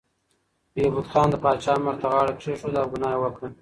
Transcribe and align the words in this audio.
بهبود 0.73 1.05
خان 1.11 1.27
د 1.31 1.35
پاچا 1.43 1.73
امر 1.79 1.95
ته 2.01 2.07
غاړه 2.13 2.33
کېښوده 2.41 2.79
او 2.81 2.89
ګناه 2.93 3.13
یې 3.13 3.19
وکړه. 3.21 3.47